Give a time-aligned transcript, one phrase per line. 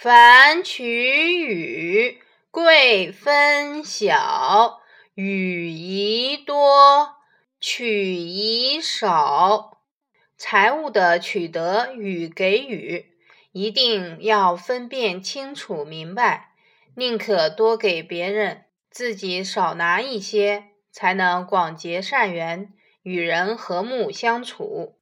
[0.00, 4.80] 凡取与贵分小，
[5.16, 7.16] 与宜多，
[7.60, 9.80] 取宜少，
[10.36, 13.06] 财物的取得与给予，
[13.50, 16.52] 一定要分辨清楚明白，
[16.94, 22.72] 宁可多给别人，自己少拿一些，才能广结善缘，
[23.02, 24.94] 与人和睦相处。